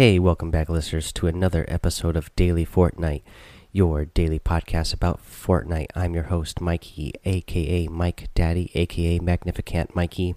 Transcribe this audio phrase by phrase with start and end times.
[0.00, 3.20] Hey, welcome back, listeners, to another episode of Daily Fortnite,
[3.70, 5.88] your daily podcast about Fortnite.
[5.94, 10.36] I'm your host, Mikey, aka Mike Daddy, aka Magnificent Mikey.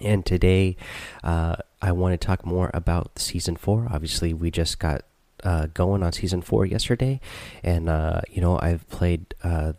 [0.00, 0.76] And today,
[1.22, 3.86] uh, I want to talk more about season four.
[3.92, 5.04] Obviously, we just got
[5.44, 7.20] uh, going on season four yesterday,
[7.62, 9.74] and uh, you know, I've played uh,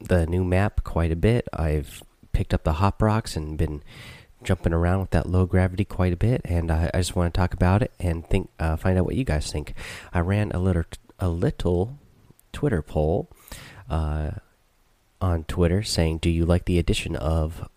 [0.00, 1.48] the new map quite a bit.
[1.52, 3.84] I've picked up the hop rocks and been
[4.44, 7.38] jumping around with that low gravity quite a bit, and I, I just want to
[7.38, 9.74] talk about it and think, uh, find out what you guys think.
[10.12, 10.84] I ran a little,
[11.18, 11.98] a little
[12.52, 13.28] Twitter poll
[13.90, 14.32] uh,
[15.20, 17.68] on Twitter saying, "Do you like the addition of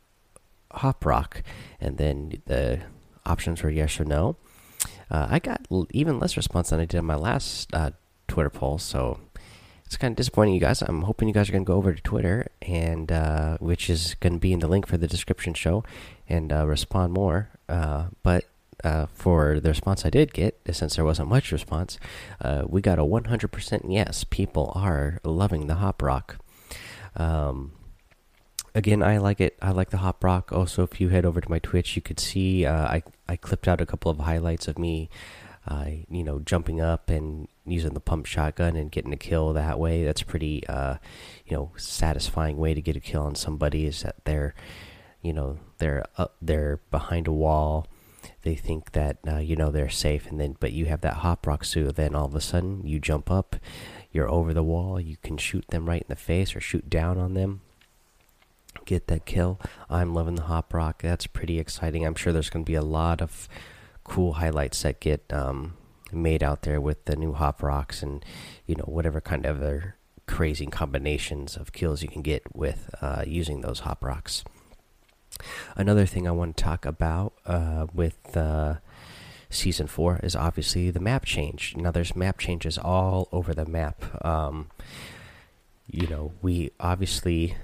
[0.71, 1.43] Hop Rock?"
[1.79, 2.81] And then the
[3.25, 4.37] options were yes or no.
[5.09, 7.91] Uh, I got even less response than I did on my last uh,
[8.27, 9.19] Twitter poll, so
[9.87, 10.81] it's kind of disappointing, you guys.
[10.81, 14.15] I'm hoping you guys are going to go over to Twitter, and uh, which is
[14.15, 15.85] going to be in the link for the description show,
[16.27, 17.49] and uh, respond more.
[17.69, 18.43] Uh, but
[18.83, 21.97] uh, for the response I did get, since there wasn't much response,
[22.41, 24.25] uh, we got a 100% yes.
[24.25, 26.35] People are loving the Hop Rock.
[27.15, 27.71] Um,
[28.75, 29.57] again, I like it.
[29.61, 30.51] I like the Hop Rock.
[30.51, 33.69] Also, if you head over to my Twitch, you could see uh, I I clipped
[33.69, 35.09] out a couple of highlights of me
[35.67, 39.79] uh, you know, jumping up and using the pump shotgun and getting a kill that
[39.79, 40.03] way.
[40.03, 40.95] That's pretty, uh,
[41.45, 43.85] you know, satisfying way to get a kill on somebody.
[43.85, 44.55] Is that they're,
[45.21, 47.87] you know, they're up, they're behind a wall.
[48.43, 51.45] They think that uh, you know they're safe, and then but you have that hop
[51.45, 51.95] rock suit.
[51.95, 53.57] Then all of a sudden you jump up,
[54.11, 54.99] you're over the wall.
[54.99, 57.61] You can shoot them right in the face or shoot down on them.
[58.85, 59.59] Get that kill.
[59.89, 61.01] I'm loving the hop rock.
[61.01, 62.05] That's pretty exciting.
[62.05, 63.49] I'm sure there's going to be a lot of
[64.07, 65.75] cool highlights that get um,
[66.11, 68.23] made out there with the new hop rocks and
[68.65, 73.23] you know whatever kind of other crazy combinations of kills you can get with uh,
[73.25, 74.43] using those hop rocks.
[75.75, 78.75] Another thing I want to talk about uh, with uh,
[79.49, 81.75] season four is obviously the map change.
[81.77, 84.25] Now there's map changes all over the map.
[84.25, 84.69] Um,
[85.89, 87.55] you know, we obviously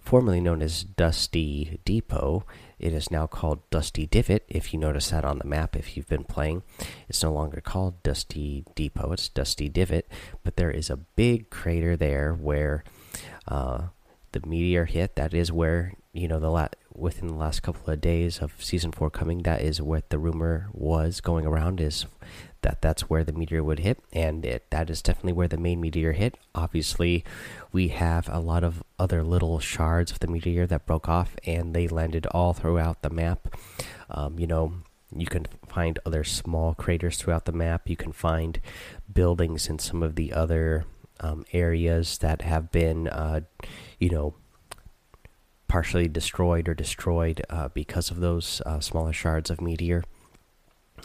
[0.00, 2.44] formerly known as Dusty Depot
[2.78, 4.44] it is now called Dusty Divot.
[4.48, 6.62] If you notice that on the map, if you've been playing,
[7.08, 9.12] it's no longer called Dusty Depot.
[9.12, 10.06] It's Dusty Divot.
[10.42, 12.84] But there is a big crater there where
[13.48, 13.88] uh,
[14.32, 15.16] the meteor hit.
[15.16, 16.50] That is where you know the
[16.96, 19.42] within the last couple of days of season four coming.
[19.42, 21.80] That is what the rumor was going around.
[21.80, 22.06] Is
[22.62, 25.80] that that's where the meteor would hit, and it, that is definitely where the main
[25.80, 26.36] meteor hit.
[26.54, 27.24] Obviously,
[27.72, 31.74] we have a lot of other little shards of the meteor that broke off, and
[31.74, 33.54] they landed all throughout the map.
[34.10, 34.72] Um, you know,
[35.14, 37.88] you can find other small craters throughout the map.
[37.88, 38.60] You can find
[39.12, 40.84] buildings in some of the other
[41.20, 43.40] um, areas that have been, uh,
[43.98, 44.34] you know,
[45.68, 50.04] partially destroyed or destroyed uh, because of those uh, smaller shards of meteor.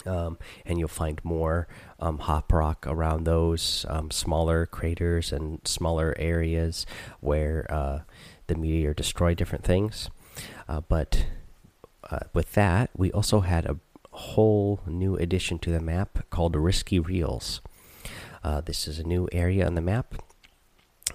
[0.06, 1.68] Um, and you'll find more
[2.00, 6.86] um, hop rock around those um, smaller craters and smaller areas
[7.20, 8.00] where uh,
[8.46, 10.08] the meteor destroyed different things.
[10.68, 11.26] Uh, but
[12.10, 13.78] uh, with that, we also had a
[14.12, 17.60] whole new addition to the map called Risky Reels.
[18.44, 20.14] Uh, this is a new area on the map.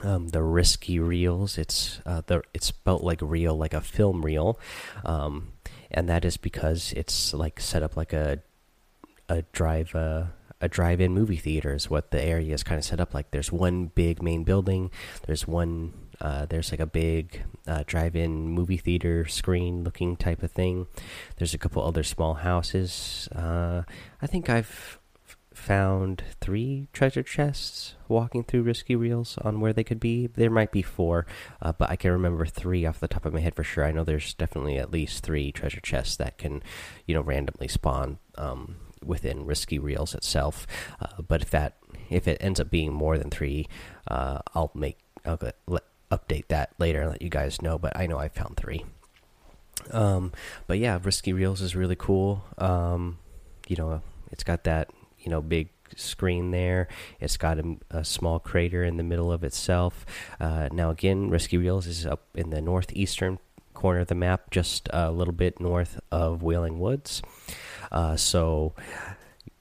[0.03, 1.57] Um, the risky reels.
[1.57, 4.59] It's uh, the it's spelled like reel, like a film reel,
[5.03, 5.53] um,
[5.89, 8.39] and that is because it's like set up like a
[9.27, 10.25] a drive uh,
[10.59, 13.31] a drive-in movie theater is what the area is kind of set up like.
[13.31, 14.91] There's one big main building.
[15.25, 15.93] There's one.
[16.19, 20.87] Uh, there's like a big uh, drive-in movie theater screen looking type of thing.
[21.37, 23.29] There's a couple other small houses.
[23.35, 23.83] Uh,
[24.19, 24.97] I think I've
[25.57, 30.27] found three treasure chests walking through risky reels on where they could be.
[30.27, 31.25] There might be four,
[31.61, 33.83] uh, but I can remember three off the top of my head for sure.
[33.83, 36.61] I know there's definitely at least three treasure chests that can,
[37.05, 40.67] you know, randomly spawn um, within Risky Reels itself.
[41.01, 41.77] Uh, but if that
[42.09, 43.67] if it ends up being more than three,
[44.07, 47.77] uh, I'll make I'll let, update that later and let you guys know.
[47.77, 48.85] But I know I found three.
[49.91, 50.31] Um,
[50.67, 52.45] but yeah, Risky Reels is really cool.
[52.57, 53.17] Um,
[53.67, 54.01] you know,
[54.31, 54.89] it's got that
[55.27, 56.87] you know big screen there.
[57.19, 60.05] It's got a, a, small crater in the middle of itself.
[60.39, 63.39] Uh, now, again, Risky Reels is up in the northeastern
[63.73, 67.21] corner of the map, just a little bit north of Wailing Woods.
[67.91, 68.73] Uh, so,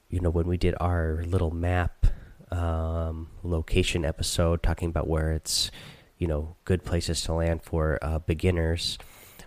[0.09, 2.07] you know, when we did our little map
[2.49, 5.69] um, location episode talking about where it's,
[6.17, 8.97] you know, good places to land for uh, beginners.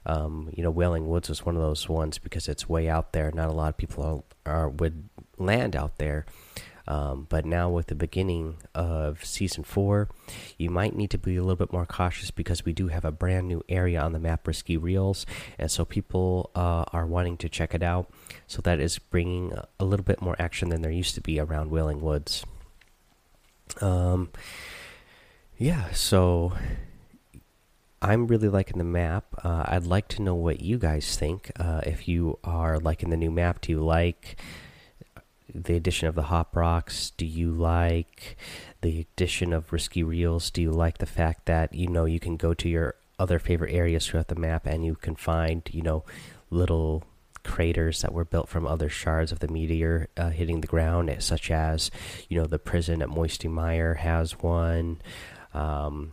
[0.05, 3.31] Um, you know, Wailing Woods was one of those ones because it's way out there.
[3.31, 5.09] Not a lot of people are, are would
[5.41, 6.27] land out there.
[6.87, 10.09] Um, but now, with the beginning of season four,
[10.59, 13.13] you might need to be a little bit more cautious because we do have a
[13.13, 15.25] brand new area on the map, Risky Reels,
[15.57, 18.11] and so people uh, are wanting to check it out.
[18.49, 21.71] So that is bringing a little bit more action than there used to be around
[21.71, 22.45] Wailing Woods.
[23.81, 24.31] Um,
[25.57, 26.55] yeah, so
[28.03, 29.27] I'm really liking the map.
[29.45, 31.53] Uh, I'd like to know what you guys think.
[31.61, 34.41] Uh, if you are liking the new map, do you like
[35.55, 37.11] the addition of the hop rocks?
[37.11, 38.37] Do you like
[38.81, 40.51] the addition of risky reels?
[40.51, 43.73] Do you like the fact that you know you can go to your other favorite
[43.73, 46.05] areas throughout the map and you can find you know
[46.49, 47.05] little
[47.43, 51.51] craters that were built from other shards of the meteor uh, hitting the ground, such
[51.51, 51.91] as
[52.29, 55.01] you know the prison at Moisty Mire has one.
[55.55, 56.13] Um,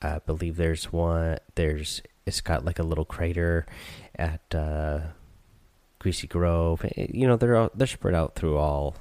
[0.00, 1.38] I believe there's one.
[1.54, 3.66] There's it's got like a little crater
[4.14, 5.00] at uh,
[5.98, 6.84] Greasy Grove.
[6.96, 8.96] Eh, you know they're all, they're spread out through all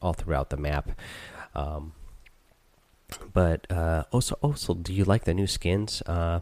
[0.00, 0.90] all throughout the map.
[1.54, 1.92] Um,
[3.32, 6.02] but uh, also also, do you like the new skins?
[6.02, 6.40] Uh,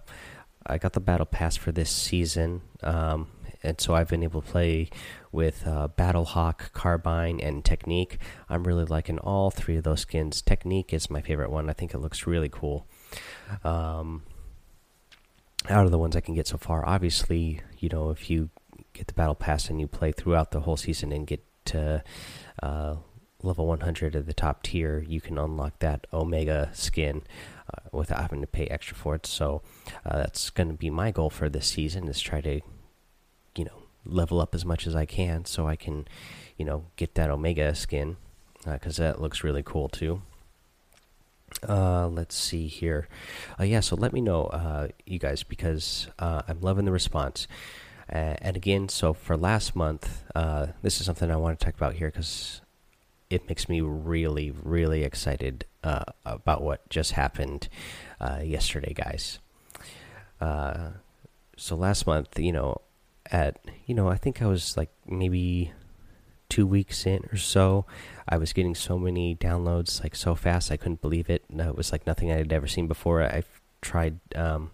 [0.66, 3.28] I got the battle pass for this season, um,
[3.62, 4.88] and so I've been able to play
[5.32, 8.19] with uh, Battlehawk, Carbide, and Teknique.
[8.48, 10.43] I'm really liking all three of those skins.
[10.43, 11.70] Teknique is my favorite one.
[11.70, 12.86] I think it looks really cool.
[13.64, 14.22] Um,
[15.69, 18.50] out of the ones I can get so far, obviously, you know, if you
[18.92, 22.02] get the battle pass and you play throughout the whole season and get to
[22.62, 22.96] uh,
[23.42, 27.22] level 100 of the top tier, you can unlock that Omega skin
[27.69, 29.26] uh, without having to pay extra for it.
[29.26, 29.62] So
[30.04, 32.60] uh, that's going to be my goal for this season is try to,
[33.56, 36.06] you know, level up as much as I can so I can,
[36.56, 38.16] you know, get that Omega skin
[38.64, 40.22] because uh, that looks really cool too.
[41.69, 43.08] Uh, let's see here.
[43.58, 47.48] Uh, yeah, so let me know, uh, you guys, because uh, I'm loving the response.
[48.12, 51.74] Uh, and again, so for last month, uh, this is something I want to talk
[51.74, 52.60] about here because
[53.28, 57.68] it makes me really, really excited uh, about what just happened
[58.20, 59.38] uh, yesterday, guys.
[60.40, 60.90] Uh,
[61.56, 62.80] so last month, you know,
[63.30, 65.72] at you know, I think I was like maybe
[66.48, 67.86] two weeks in or so.
[68.28, 71.44] I was getting so many downloads like so fast, I couldn't believe it.
[71.48, 73.22] It was like nothing I had ever seen before.
[73.22, 74.72] I've tried um,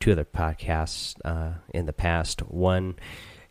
[0.00, 2.40] two other podcasts uh, in the past.
[2.42, 2.96] One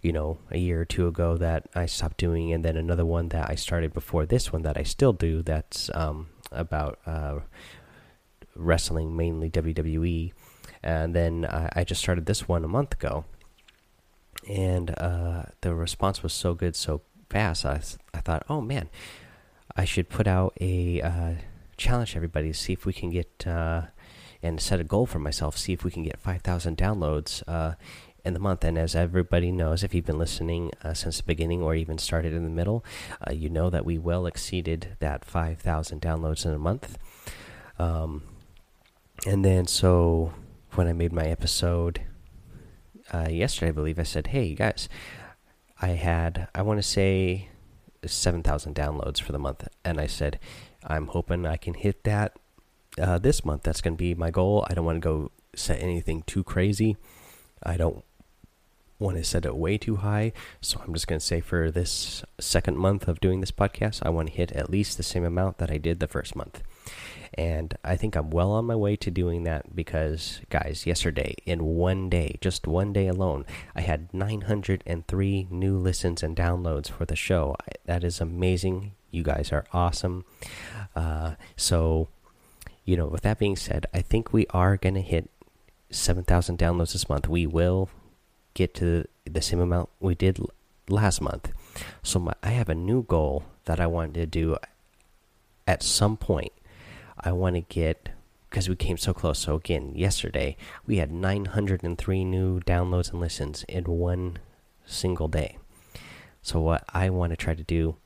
[0.02, 3.30] you know a year or two ago that I stopped doing, and then another one
[3.30, 5.42] that I started before this one that I still do.
[5.42, 7.40] That's um, about uh,
[8.56, 10.32] wrestling, mainly WWE,
[10.84, 13.26] and then I, I, just started this one a month ago,
[14.48, 17.66] and uh, the response was so good, so fast.
[17.66, 17.82] I
[18.14, 18.90] I thought, oh man,
[19.76, 21.34] I should put out a uh,
[21.76, 23.84] challenge everybody to see if we can get uh,
[24.42, 27.74] and set a goal for myself, see if we can get 5,000 downloads uh,
[28.24, 28.64] in the month.
[28.64, 32.34] And as everybody knows, if you've been listening uh, since the beginning or even started
[32.34, 32.84] in the middle,
[33.28, 36.98] uh, you know that we well exceeded that 5,000 downloads in a month.
[37.80, 38.24] Um,
[39.26, 40.34] and then, so
[40.74, 42.02] when I made my episode
[43.14, 44.90] uh, yesterday, I believe I said, "Hey guys,
[45.82, 47.50] I had I want to say
[48.06, 50.40] 7,000 downloads for the month," and I said,
[50.86, 52.38] "I'm hoping I can hit that
[53.00, 53.64] uh, this month.
[53.64, 54.66] That's going to be my goal.
[54.70, 56.98] I don't want to go set anything too crazy.
[57.64, 58.04] I don't
[59.00, 60.34] want to set it way too high.
[60.62, 64.10] So I'm just going to say for this second month of doing this podcast, I
[64.10, 66.64] want to hit at least the same amount that I did the first month.
[67.34, 71.66] And I think I'm well on my way to doing that because, guys, yesterday, in
[71.66, 73.46] one day, just one day alone,
[73.76, 77.56] I had 903 new listens and downloads for the show.
[77.86, 78.94] That is amazing.
[79.12, 80.26] You guys are awesome.
[80.96, 82.08] Uh, so,
[82.88, 85.30] you know, with that being said, I think we are going to hit
[85.92, 87.28] 7,000 downloads this month.
[87.28, 87.90] We will
[88.54, 90.40] get to the same amount we did
[90.88, 91.52] last month.
[92.02, 94.58] So my, I have a new goal that I wanted to do
[95.68, 96.54] at some point.
[97.20, 98.10] I want to get
[98.50, 99.40] because we came so close.
[99.40, 104.40] So again, yesterday we had 903 new downloads and listens in one
[104.86, 105.58] single day.
[106.42, 107.98] So what I want to try to do,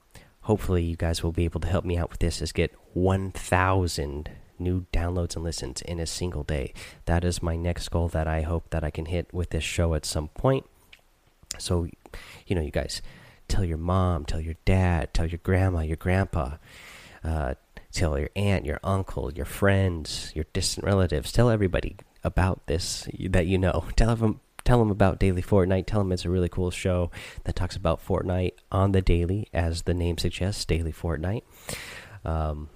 [0.42, 4.32] hopefully you guys will be able to help me out with this, is get 1,000
[4.62, 6.74] new downloads and listens in a single day.
[7.06, 9.94] That is my next goal that I hope that I can hit with this show
[9.94, 10.66] at some point.
[11.58, 11.88] So,
[12.48, 13.02] you know, you guys
[13.48, 16.58] tell your mom, tell your dad, tell your grandma, your grandpa,
[17.24, 17.56] uh,
[17.92, 23.48] tell your aunt, your uncle, your friends, your distant relatives, tell everybody about this that
[23.48, 23.86] you know.
[23.96, 25.88] Tell them tell them about Daily Fortnite.
[25.88, 27.10] Tell them it's a really cool show
[27.46, 31.42] that talks about Fortnite on the daily, as the name suggests, Daily Fortnite.
[32.24, 32.70] Um,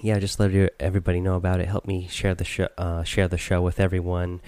[0.00, 1.68] yeah, just let everybody know about it.
[1.68, 4.40] Help me share the show, uh, share the show with everyone.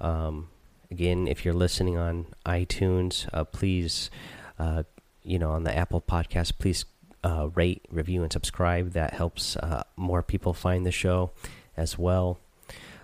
[0.00, 0.48] Um,
[0.90, 4.10] again, if you're listening on iTunes, uh, please
[4.58, 4.84] uh,
[5.24, 6.84] you know, on the Apple podcast, please
[7.24, 8.92] uh, rate, review, and subscribe.
[8.92, 11.30] That helps uh, more people find the show
[11.76, 12.38] as well.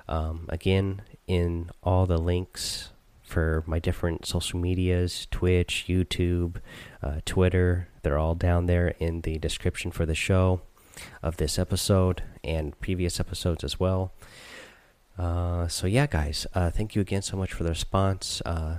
[0.08, 2.90] Um, again, in all the links
[3.22, 6.56] for my different social medias Twitch, YouTube,
[7.02, 10.60] uh, Twitter, they're all down there in the description for the show
[11.22, 14.12] of this episode and previous episodes as well.
[15.18, 18.40] Uh, so, yeah, guys, uh, thank you again so much for the response.
[18.46, 18.76] Uh,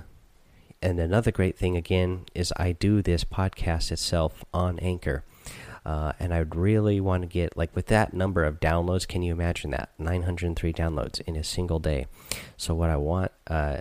[0.82, 5.24] and another great thing, again, is I do this podcast itself on Anchor.
[5.84, 9.08] Uh, and I'd really want to get like with that number of downloads.
[9.08, 12.06] Can you imagine that 903 downloads in a single day?
[12.56, 13.78] So what I want, uh,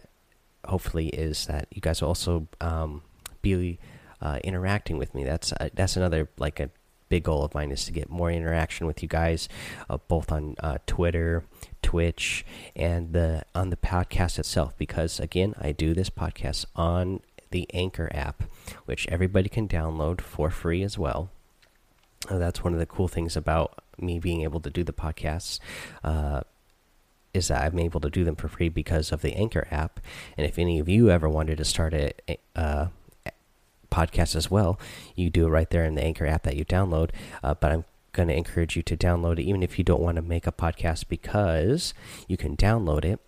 [0.65, 3.01] hopefully, is that you guys also um,
[3.41, 3.79] be
[4.21, 5.23] uh, interacting with me.
[5.23, 6.69] That's that's another like a
[7.09, 9.49] big goal of mine is to get more interaction with you guys,
[9.89, 11.43] uh, both on uh, Twitter,
[11.81, 14.77] Twitch, and the on the podcast itself.
[14.77, 18.43] Because again, I do this podcast on the Anchor app,
[18.85, 21.29] which everybody can download for free as well.
[22.29, 25.59] Uh, that's one of the cool things about me being able to do the podcasts.
[26.03, 26.41] Uh,
[27.33, 29.99] is that I'm able to do them for free because of the Anchor app.
[30.35, 32.11] And if any of you ever wanted to start a,
[32.55, 32.89] a
[33.89, 34.79] podcast as well,
[35.15, 37.11] you do it right there in the Anchor app that you download.
[37.43, 40.15] Uh, but I'm going to encourage you to download it even if you don't want
[40.15, 41.93] to make a podcast because
[42.27, 43.19] you can download it.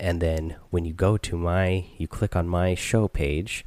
[0.00, 3.64] And then when you go to my, you click on my show page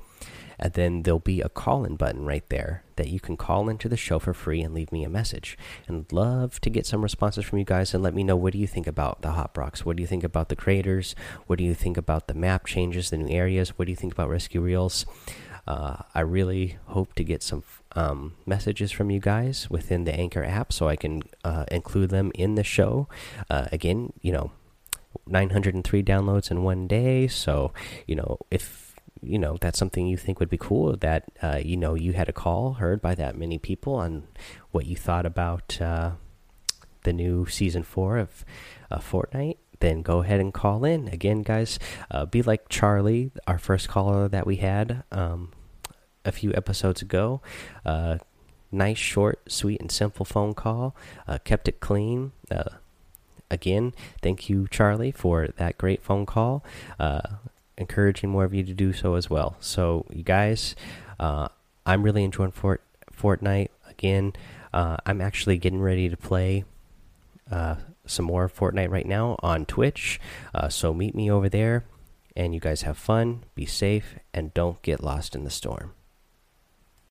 [0.60, 3.88] and then there'll be a call in button right there that you can call into
[3.88, 5.58] the show for free and leave me a message.
[5.88, 8.60] And love to get some responses from you guys and let me know what do
[8.60, 9.86] you think about the Hop rocks?
[9.86, 11.15] What do you think about the creators?
[11.46, 13.77] What do you think about the map changes, the new areas?
[13.77, 15.06] What do you think about Risky Reels?
[15.67, 17.63] Uh, I really hope to get some
[17.95, 22.31] um, messages from you guys within the Anchor app so I can uh, include them
[22.36, 23.07] in the show.
[23.50, 24.51] Uh, again, you know,
[25.25, 27.27] 903 downloads in one day.
[27.27, 27.74] So,
[28.05, 31.75] you know, if you know that's something you think would be cool that uh, you
[31.75, 34.27] know you had a call heard by that many people on
[34.69, 36.12] what you thought about uh,
[37.03, 38.45] the new season four of
[38.91, 41.79] uh, Fortnite, then go ahead and call in again, guys.
[42.12, 45.51] Uh, be like Charlie, our first caller that we had um,
[46.27, 47.41] a few episodes ago.
[47.86, 48.17] Uh,
[48.72, 50.96] nice, short, sweet, and simple phone call.
[51.27, 52.34] Uh, kept it clean
[53.50, 56.63] again, thank you, Charlie, for that great phone call.
[57.00, 57.22] Uh,
[57.77, 59.57] encouraging more of you to do so as well.
[59.60, 60.75] So, you guys,
[61.19, 61.48] uh,
[61.86, 62.81] I'm really enjoying Fort
[63.15, 64.34] Fortnite again.
[64.74, 66.65] Uh, I'm actually getting ready to play
[67.50, 70.19] uh, some more Fortnite right now on Twitch.
[70.53, 71.86] Uh, so meet me over there,
[72.36, 75.93] and you guys have fun, be safe, and don't get lost in the storm.